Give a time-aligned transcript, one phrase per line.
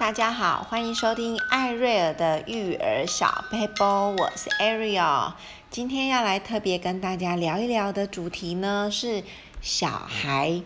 [0.00, 5.34] 大家好，欢迎收听艾瑞尔的育儿小佩波，我是 Ariel。
[5.70, 9.22] 今天要来特别跟大家聊一聊的主题呢，是
[9.60, 10.62] 小孩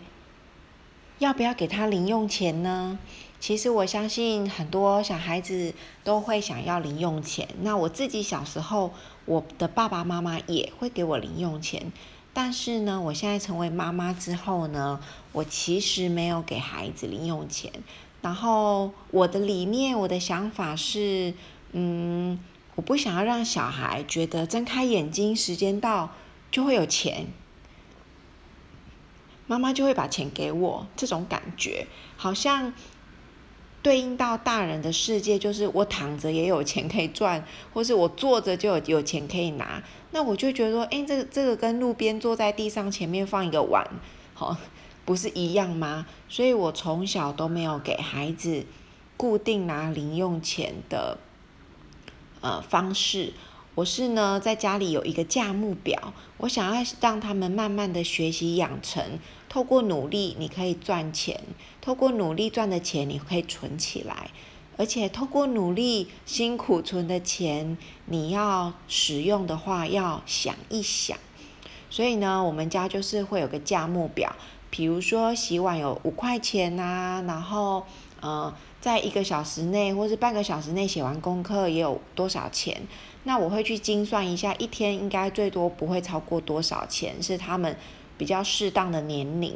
[1.18, 2.96] 要不要给他零用钱呢？
[3.40, 5.74] 其实我相信很多小孩子
[6.04, 7.48] 都会想要零用钱。
[7.62, 8.92] 那我自己小时候，
[9.24, 11.92] 我的爸爸妈妈也会给我零用钱。
[12.32, 15.00] 但是呢，我现在成为妈妈之后呢，
[15.32, 17.72] 我其实没有给孩子零用钱。
[18.24, 21.34] 然后我的理念，我的想法是，
[21.72, 22.40] 嗯，
[22.74, 26.10] 我不想要让小孩觉得睁开眼睛，时间到
[26.50, 27.26] 就会有钱，
[29.46, 32.72] 妈妈就会把钱给我，这种感觉好像
[33.82, 37.44] 对应到大人的世界，就是我躺着也有钱可以赚，
[37.74, 39.82] 或是我坐着就有有钱可以拿。
[40.12, 43.86] 那我就觉得说，哎，这个这个跟路边坐在地上前面放一个碗，
[44.32, 44.56] 好。
[45.04, 46.06] 不是一样吗？
[46.28, 48.64] 所以我从小都没有给孩子
[49.16, 51.18] 固定拿零用钱的
[52.40, 53.34] 呃方式。
[53.74, 61.40] 我是呢，在家里有一个价目表，我想要让他们慢慢的学习养成，透过努力你可以赚钱，
[61.80, 64.30] 透过努力赚的钱你可以存起来，
[64.76, 71.18] 而且透过努力辛苦存的钱，你要使用的话要想一想。
[71.90, 74.36] 所以呢，我们家就是会有个价目表。
[74.76, 77.86] 比如说洗碗有五块钱呐、然后
[78.18, 82.82] 呃，在一个小时内或是半个小时内写完功课也有多少钱？
[83.22, 87.76] 那我会去精算一下，一天应该最多不会超过多少钱，是他们
[88.18, 89.54] 比较适当的年龄。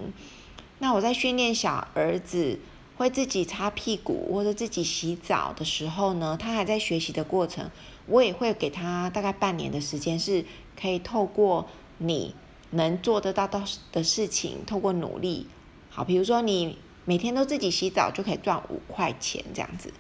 [0.79, 2.61] 那我在训练小儿子
[2.97, 7.69] 会自己擦屁股或者自己洗澡的时候呢，他还在学习的过程，
[8.07, 10.45] 我也会给他大概半年的时间，是
[10.81, 12.37] 可以透过你。
[12.71, 15.47] 能做得到的的事情，透过努力，
[15.91, 19.93] 好，比如说你每天都自己洗澡就可以赚五块钱这样子，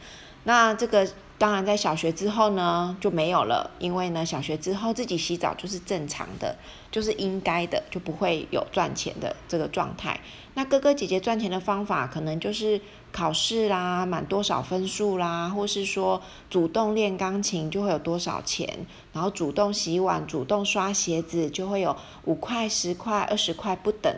[0.44, 1.08] 那这个
[1.38, 6.56] 当然在小学之后呢就没有了，因为呢小学之后自己洗澡就是正常的，
[6.90, 10.20] 就是应该的，就不会有赚钱的这个状态。
[10.54, 12.80] 那哥哥姐姐赚钱的方法可能就是。
[13.10, 16.20] 考试啦，满多少分数啦，或是说
[16.50, 21.96] 主动练钢琴就会有多少钱，然后主动洗碗、主动刷鞋子就会有
[22.26, 24.14] 五块、十块、二十块不等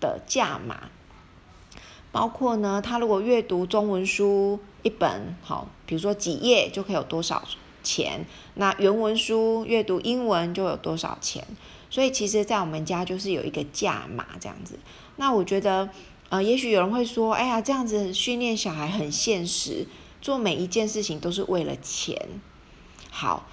[0.00, 0.84] 的价码。
[2.10, 7.42] 包括呢，他如果阅读中文书一本，好，比如说几页就可以有多少
[7.82, 8.24] 钱。
[8.54, 11.44] 那原文书阅读英文就有多少钱。
[11.90, 14.78] 所以其实，在我们家就是有一个价码这样子。
[15.16, 15.88] 那我觉得。
[16.28, 19.86] 呃，也许有人会说，哎呀，这样子训练小孩很现实，
[20.20, 22.20] 做每一件事情都是为了钱。
[23.12, 23.46] 好，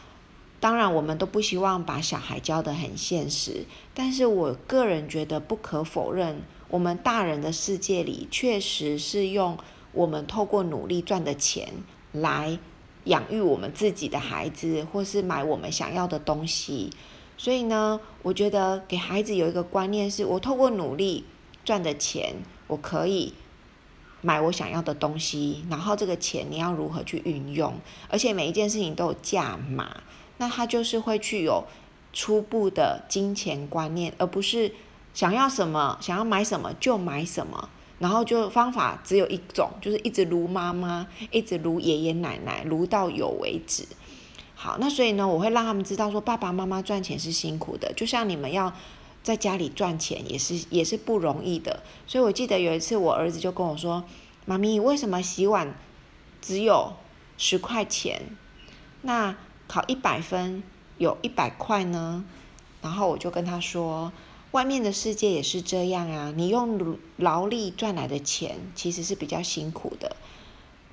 [0.59, 9.55] 当然我们都不希望把小孩教得很现实，但是我个人觉得不可否认，我们大人的世界里确实是用
[9.93, 11.69] 我们透过努力赚的钱
[12.11, 12.59] 来
[13.05, 16.89] 养育我们自己的孩子，或是买我们想要的东西。
[17.37, 21.23] 所以呢，我觉得给孩子有一个观念是，我透过努力
[21.63, 22.35] 赚的钱。
[22.67, 23.33] 我可以
[24.21, 27.75] 买我想要的东西，然后这个钱你要如何去运用？
[28.07, 30.01] 而且每一件事情都有价码，
[30.37, 31.65] 那他就是会去有
[32.13, 34.73] 初步的金钱观念，而不是
[35.13, 37.69] 想要什么想要买什么就买什么，
[38.03, 43.87] 然后就方法只有一种，就是一直撸妈妈，一直撸爷爷奶奶，撸到有为止。
[44.53, 48.73] 好，那所以呢，我会让他们知道说，爸爸妈妈赚钱是辛苦的，就像你们要。
[49.23, 54.03] 在家里赚钱也是也是不容易的，所以我记得有一次我儿子就跟我说
[54.43, 55.73] ：“妈咪，为什么洗碗
[56.41, 56.91] 只有
[57.37, 58.21] 十块钱？
[59.03, 59.33] 那
[59.65, 60.61] 考一百分
[60.97, 62.25] 有一百块呢？”
[62.83, 64.11] 然后我就跟他说
[64.53, 70.15] ：“外面的世界也是这样啊，你用劳力赚来的钱其实是比较辛苦的，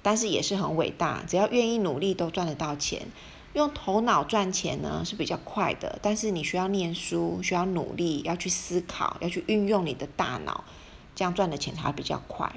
[0.03, 3.07] 但是也是很伟大，只要愿意努力都赚得到钱。”
[3.53, 10.63] 用头脑赚钱呢是比较快的，但是你需要念书，需要努力，要去思考，要去运用你的大脑，
[11.17, 12.53] 这样赚的钱才会比较快。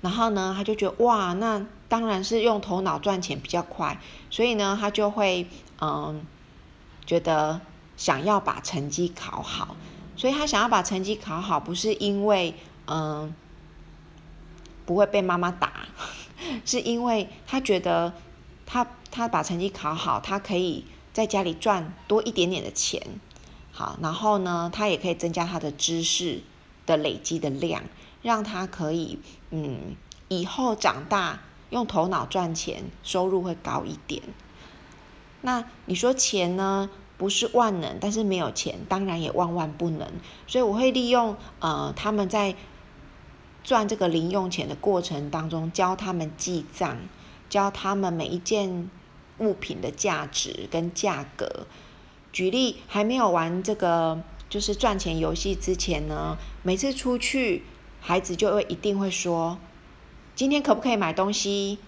[0.00, 5.46] 然后呢，他就觉得哇，那当然是用头脑赚钱比较快，所以呢，他就会
[5.80, 6.26] 嗯，
[7.06, 7.60] 觉得
[8.02, 9.76] 想要把成绩考好，
[10.16, 12.54] 所以他想要把成绩考好，不是因为
[12.86, 13.32] 嗯
[14.84, 15.86] 不会被妈妈打，
[16.66, 18.12] 是因为他觉得。
[18.64, 23.02] 他他把成绩考好，他可以在家里赚多一点点的钱，
[23.70, 26.40] 好，然后呢，他也可以增加他的知识
[26.86, 27.82] 的累积的量，
[28.22, 29.18] 让他可以
[29.50, 29.94] 嗯，
[30.28, 34.22] 以后长大用头脑赚钱，收入会高一点。
[35.42, 36.88] 那你说钱呢，
[37.22, 40.08] 不是万能，但是没有钱当然也万万不能，
[40.48, 42.56] 所以我会利用呃他们在
[43.62, 46.98] 赚这个零用钱的过程当中，教他们记账，
[47.48, 48.90] 教他们每一件
[49.38, 51.68] 物品的价值跟价格。
[52.32, 57.62] 举例，还没有玩这个就是赚钱游戏之前呢，每次出去，
[58.00, 59.58] 孩子就会一定会说
[60.34, 61.78] ：“今天可不可以买东西？”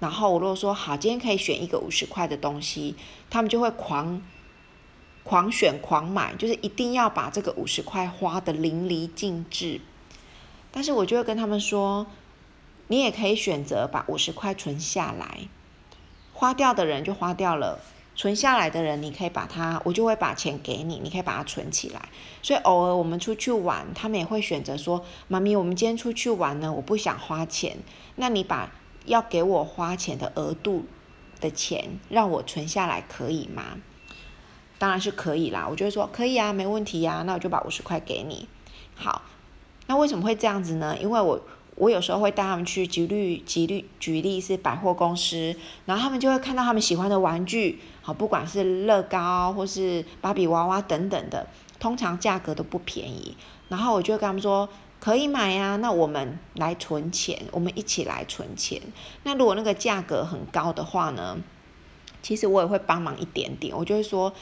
[0.00, 2.96] 然后我如果说好，今天可以选一个五十块的东西，
[3.30, 4.20] 他们就会狂
[5.24, 9.80] 狂选狂买，就是一定要把这个五十块花得淋漓尽致。
[10.70, 12.06] 但是我就会跟他们说，
[12.88, 15.48] 你也可以选择把五十块存下来，
[16.32, 17.80] 花掉的人就花掉了，
[18.14, 22.08] 存下来的人你可以把它，我就会把钱给你，你可以把它存起来。
[22.42, 27.78] 所以偶尔我们出去玩，他们也会选择说，妈咪，我们今天出去玩呢，我不想花钱，
[28.16, 28.70] 那你把。
[29.04, 30.84] 要给我花钱的额度
[31.40, 33.78] 的钱，让我存下来可以吗？
[34.82, 38.48] 当然是可以啦，我就会说可以啊，没问题呀，啊，那我就把五十块给你。
[38.96, 39.22] 好，
[39.86, 40.96] 那为什么会这样子呢？
[41.00, 41.40] 因为我
[41.76, 45.54] 我有时候会带他们去举例举例举例是百货公司，
[45.86, 51.46] 然后他们就会看到他们喜欢的玩具，好，不管是乐高或是芭比娃娃等等的，
[51.78, 53.36] 通常价格都不便宜，
[53.68, 54.68] 然后我就跟他们说。
[54.98, 58.80] 可以买呀，那我们来存钱，我们一起来存钱。
[59.24, 61.38] 那如果那个价格很高的话呢，
[62.22, 63.76] 其实我也会帮忙一点点。
[63.76, 64.32] 我就会说，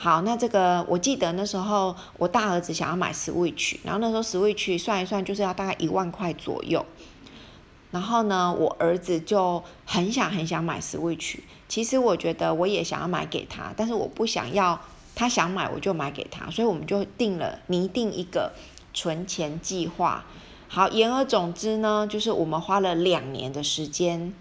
[0.00, 6.86] 好，那这个我记得那时候我大儿子想要买 Switch，然后那时候 Switch 算一算就是要大概一万块左右。
[7.90, 11.40] 然后呢，我儿子就很想很想买 Switch。
[11.68, 14.80] 其实我觉得我也想要买给他，但是我不想要
[15.16, 18.52] 他想买我就买给他，所以我们就定了拟定一个。
[18.94, 20.24] 存钱计划，
[20.66, 24.34] 好，言而总之呢，就是我们花了两年的时间，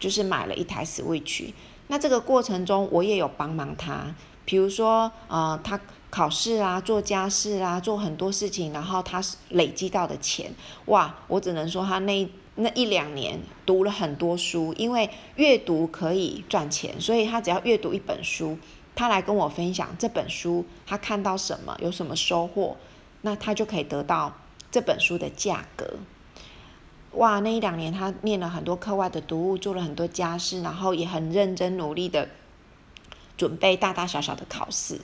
[0.00, 1.52] 就是买了一台 Switch。
[1.86, 4.12] 那这个过程中，我也有帮忙他，
[4.50, 5.78] 比如说，呃，他
[6.10, 10.52] 考试啊，做家事啊，做很多事情，然后他累积到的钱，
[10.86, 18.58] 哇，我只能说他那那一两年读了很多书，因为阅读可以赚钱，所以他只要阅读一本书，
[18.96, 22.76] 他来跟我分享这本书他看到什么，有什么收获。
[23.22, 24.34] 那他就可以得到
[24.72, 25.86] 这本书的价格。
[27.12, 32.28] 哇，那一两年他念了很多课外的读物，做了很多家事，然后也很认真努力的
[33.40, 35.00] 准备大大小小的考试。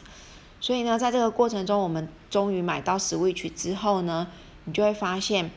[0.61, 4.29] 所以呢，在这个过程中，我们终于买到 Switch 之后呢，
[4.65, 5.51] 你就会发现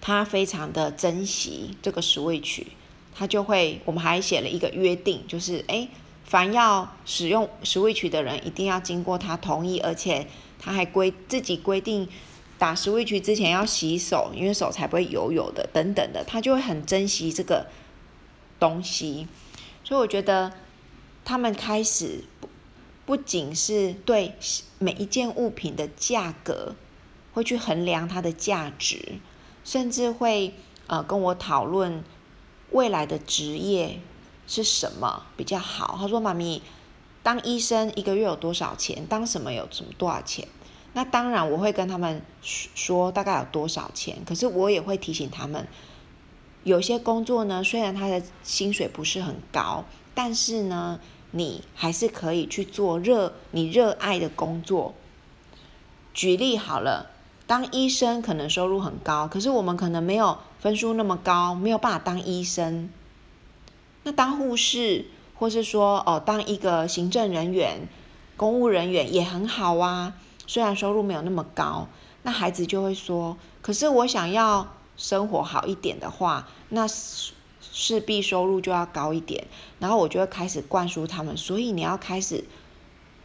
[0.00, 2.64] 他非常的珍惜这个 Switch。
[3.14, 5.88] 他就会，我们还写了一个约定，就是诶，
[6.24, 10.26] 凡要使用 Switch 的人，一定要经过他同意，而且。
[10.62, 12.06] 他还规自己规定，
[12.58, 17.66] 打 Switch 之前要洗手，因为手才不会油油的，等等的，他就会很珍惜这个
[18.58, 19.26] 东西。
[19.82, 20.52] 所以我觉得
[21.24, 22.48] 他们开始不
[23.06, 24.34] 不仅是对
[24.78, 26.74] 每一件物品的价格
[27.32, 29.18] 会去衡量它的价值，
[29.64, 30.54] 甚至会
[30.86, 32.04] 呃跟我讨论
[32.70, 34.00] 未来的职业
[34.46, 35.96] 是什么比较好。
[35.98, 36.62] 他说：“妈咪。”
[37.22, 39.04] 当医生一个月有多少钱？
[39.06, 40.48] 当什么有什么多少钱？
[40.94, 45.68] 那当然我会跟他们说大概有多少钱，可是我也会提醒他们，
[46.64, 49.84] 有些工作呢，虽然他的薪水不是很高，
[50.14, 54.94] 但是呢，你还是可以去做热你热爱的工作。
[56.12, 57.10] 举例好了，
[57.46, 62.90] 当医生可能收入很高，可是我们可能没有分数那么高，没有办法当医生。
[64.02, 65.06] 那当护士。
[65.40, 67.88] 或是说哦，当一个行政人员、
[68.36, 70.12] 公务人员也很好啊，
[70.46, 71.88] 虽然收入没有那么高，
[72.24, 76.86] 那孩子就会说：可是我想要生活好一点的话，那
[77.60, 79.46] 势必收入就要高一点。
[79.78, 82.44] 然后我就会开始灌输他们，所以你要开始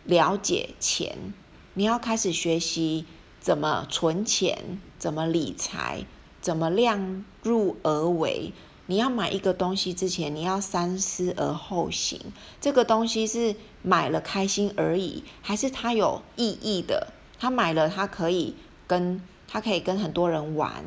[0.05, 1.33] 了解钱，
[1.73, 3.05] 你要开始学习
[3.39, 6.05] 怎么存钱、怎么理财、
[6.41, 8.53] 怎么量入而为。
[8.87, 12.21] 你要买一个东西之前，你要三思而后行。
[12.61, 17.07] 这个东西是买了开心而已，还是它有意义的？
[17.39, 20.85] 他买了，他可以跟他可以跟很多人玩。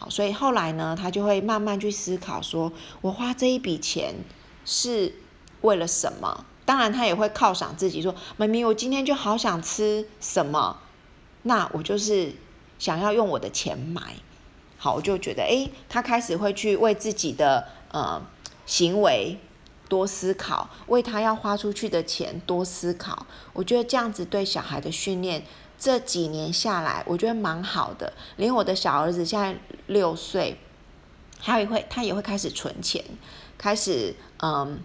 [0.00, 4.14] 好，所以后来呢，他就会慢慢去思考说，说我花这一笔钱
[4.64, 5.14] 是
[5.60, 6.46] 为了什么？
[6.64, 10.78] 当然，他也会犒赏自己说，妈咪，我今天就好想吃什么，
[11.42, 12.32] 那我就是
[12.78, 14.14] 想要用我的钱买。
[14.78, 18.22] 好，我就觉得，诶，他开始会去为自己的呃
[18.64, 19.36] 行为
[19.86, 23.26] 多思考，为他要花出去的钱多思考。
[23.52, 25.44] 我觉得这样子对小孩的训练，
[25.80, 28.12] 这几年下来，我觉得蛮好的。
[28.36, 29.56] 连我的小儿子现在
[29.88, 30.58] 六岁，
[31.40, 33.02] 他也会，他也会开始存钱，
[33.58, 34.78] 开始嗯，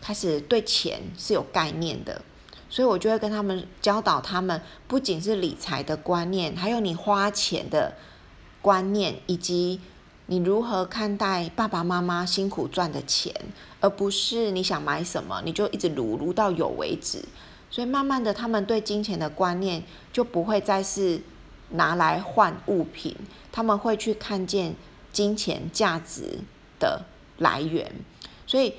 [0.00, 2.22] 开始对钱是有概念的。
[2.68, 7.94] 所以我就会跟他们教导他们，不仅是理财的观念，还有你花钱的。
[8.62, 9.80] 观念，以及
[10.26, 13.34] 你如何看待爸爸妈妈辛苦赚的钱，
[13.80, 17.24] 而不是你想买什么你就一直撸撸到有为止。
[17.70, 21.22] 所以慢慢的，他们对金钱的观念就不会再是
[21.70, 23.16] 拿来换物品，
[23.52, 24.74] 他们会去看见
[25.12, 26.40] 金钱价值
[26.80, 27.04] 的
[27.38, 27.92] 来源。
[28.44, 28.74] 所以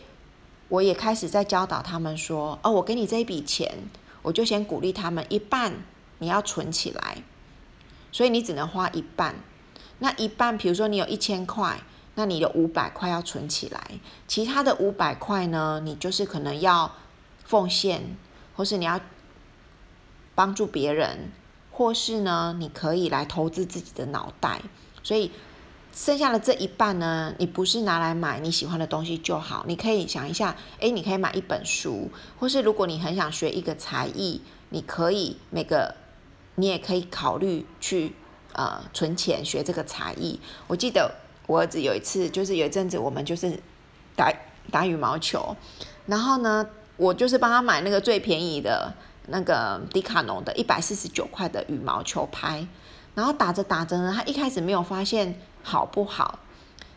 [0.67, 3.77] 我也开始在教导他们说：“哦，我给你这一笔钱，
[4.21, 5.73] 我就先鼓励他们一半
[6.19, 7.23] 你要存起来，
[8.11, 9.35] 所以你只能花一半。
[9.99, 11.79] 那一半，比如说你有一千块，
[12.15, 13.81] 那你有五百块要存起来，
[14.27, 16.93] 其他的五百块呢，你就是可能要
[17.45, 18.17] 奉献。”
[18.55, 18.99] 或是你要
[20.35, 21.31] 帮助别人，
[21.71, 24.61] 或是呢，你可以来投资自己的脑袋。
[25.03, 25.31] 所以
[25.93, 29.65] 剩下的这一半呢，你不是拿来买你喜欢的东西就好。
[29.67, 35.95] 你可以想一下，诶，你可以买一本书，或是如果你很想学一个才艺，你可以每个
[36.55, 38.13] 你也可以考虑去
[38.53, 40.39] 呃存钱学这个才艺。
[40.67, 41.13] 我记得
[41.47, 43.59] 我儿子有一次，就是有一阵子我们就是
[44.15, 44.31] 打
[44.71, 45.55] 打羽毛球，
[46.05, 46.67] 然后呢。
[47.01, 48.93] 我就是帮他买那个最便宜的
[49.29, 52.67] 那个迪卡侬的一百四十九块的羽毛球拍，
[53.15, 56.37] 然后打着打着呢，他一开始没有发现好不好，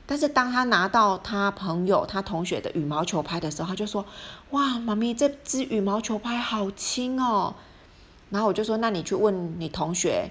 [0.04, 4.04] 但是当他拿到他朋友、他同学的羽毛球拍的时候，他就说
[4.52, 7.54] ：“哇，妈咪，这支羽毛球拍好轻哦。”
[8.28, 10.30] 然后我就说：“那你去问你同学，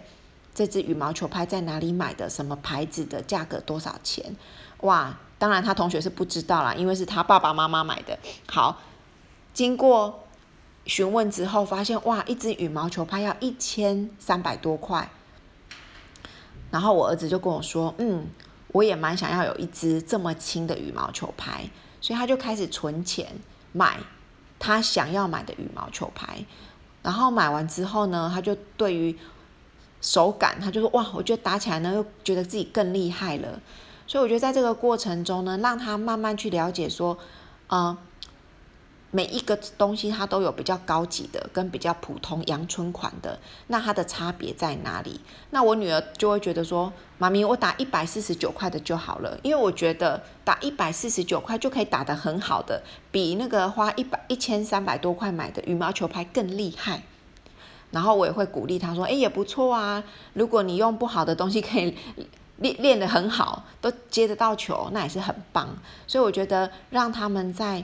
[0.53, 2.29] 这支羽毛球拍在哪里买的？
[2.29, 3.19] 什么牌子的？
[3.23, 4.35] 价格多少钱？”
[4.81, 8.19] 哇，当然他同学是不知道啦，因为是他爸爸妈妈买的。
[8.45, 8.77] 好。
[9.53, 10.23] 经过
[10.85, 15.09] 询问之后，发现哇，一支羽毛球拍要一千三百多块。
[16.71, 18.25] 然后我儿子就跟我说：“嗯，
[18.69, 21.69] 我也蛮想要有一支这么轻的羽毛球拍。”
[22.01, 23.31] 所以他就开始存钱
[23.71, 23.99] 买
[24.57, 26.43] 他想要买的羽毛球拍。
[27.03, 29.15] 然后买完之后呢，他就对于
[30.01, 33.61] 手感，他就说：“哇，我觉得打起来呢，又觉得自己更厉害了。”
[34.07, 37.17] 所以我觉得在这个过程中呢，让他慢慢去了解说，
[37.69, 37.95] 嗯。
[39.15, 45.21] 每一个东西它都有比较高级的跟比较普通阳春款的，那它的差别在哪里？
[45.51, 57.03] 那我女儿就会觉得说，妈咪，我打一百四十九块的就好了，因为我觉得打一百四十九块就可以打得很好的，比那个花一百一千三百多块买的羽毛球拍更厉害。
[57.91, 60.03] 然后我也会鼓励她说，哎，也不错啊，
[60.33, 61.95] 如果你用不好的东西可以
[62.57, 65.77] 练练得很好，都接得到球，那也是很棒。
[66.07, 67.83] 所以我觉得让他们在。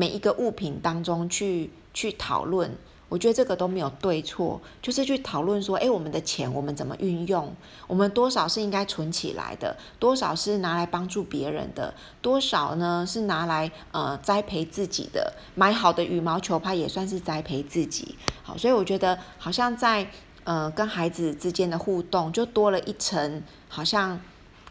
[0.00, 2.70] 每一个物品当中去去讨论，
[3.08, 7.52] 我觉得这个都没有对错，就是去讨论说，诶，我们的钱我们怎么运用？
[7.88, 15.34] 我们多少是应该存起来的，多少是拿来帮助别人的，多少呢是拿来呃栽培自己的？
[15.56, 18.14] 买好的羽毛球拍也算是栽培自己。
[18.44, 20.08] 好，所以我觉得好像在
[20.44, 24.20] 呃跟孩子之间的互动就多了一层，好像。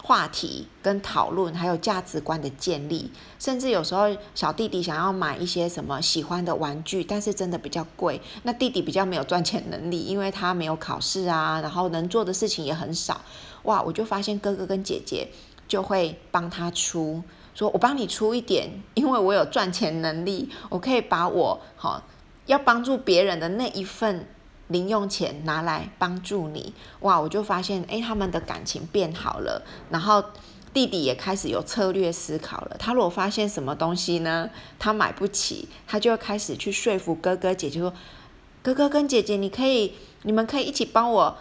[0.07, 13.19] 话题跟讨论，还有价值观的建立，甚至有时候小弟弟想要买一些什么喜欢的玩具，但是真的比较贵，那弟弟比较没有赚钱能力，因为他没有考试啊，然后能做的事情也很少。
[13.63, 15.27] 哇，我就发现哥哥跟姐姐
[15.67, 17.21] 就会帮他出，
[17.53, 22.01] 说我帮你出一点，因为我有赚钱能力，我可以把我好
[22.45, 24.25] 要帮助别人的那一份。
[24.69, 27.19] 零用钱拿来帮助你，哇！
[27.21, 29.63] 我就发现，诶，他们的感情变好了。
[29.89, 30.21] 然后
[30.73, 32.75] 弟弟也开始有策略思考了。
[32.77, 37.93] 他如果发现什么东西呢，他买不起，他就会开始去说服哥哥姐姐说
[38.61, 39.93] ：“哥哥跟姐姐，你可以，
[40.23, 41.37] 你们可以一起帮我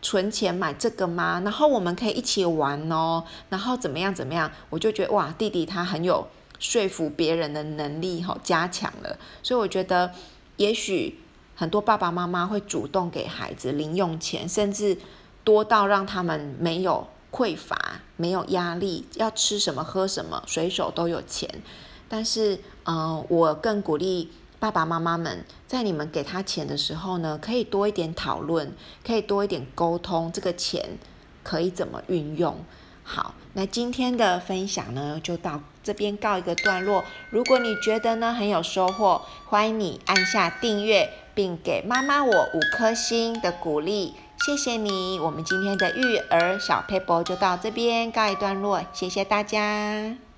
[0.00, 1.42] 存钱买这个吗？
[1.44, 3.24] 然后我们可以一起玩哦。
[3.48, 4.48] 然后怎么样怎么样？
[4.70, 6.28] 我就觉得哇，弟弟他很有
[6.60, 9.18] 说服别人的能力，哈，加强了。
[9.42, 10.12] 所以我觉得，
[10.56, 11.18] 也许。
[11.60, 14.96] 很多爸爸妈妈会主动给孩子零用钱，甚至
[15.44, 21.46] 多到让他们没有匮乏、没有压力，要吃什么喝什么，随手都有钱。
[22.08, 28.72] 但是，嗯、呃，我更鼓励爸爸妈妈们，在你们给他钱的时候呢，可以多一点讨论，
[29.06, 30.96] 可以多一点沟通，这个钱
[31.42, 32.64] 可以怎么运用。
[33.04, 37.04] 好，那今天的分享呢，就到这边告一个段落。
[37.28, 44.12] 如果你觉得呢很有收获，欢迎你按下订阅，并给妈妈我五颗星的鼓励，
[44.44, 45.18] 谢谢你。
[45.18, 50.29] 我们今天的育儿小 paper 就到这边告一段落，谢谢大家。